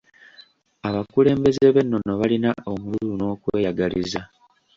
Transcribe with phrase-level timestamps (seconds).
[0.87, 4.21] Abakulembeze b'ennono balina omululu n'okweyagaliza.